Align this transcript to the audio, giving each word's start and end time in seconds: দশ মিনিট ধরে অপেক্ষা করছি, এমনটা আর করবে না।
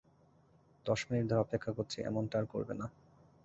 দশ 0.85 0.99
মিনিট 1.07 1.25
ধরে 1.29 1.39
অপেক্ষা 1.39 1.71
করছি, 1.77 1.97
এমনটা 2.01 2.35
আর 2.39 2.45
করবে 2.45 2.73
না। 2.73 2.85